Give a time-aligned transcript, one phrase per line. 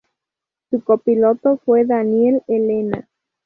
[0.71, 3.07] Su copiloto fue Daniel Elena.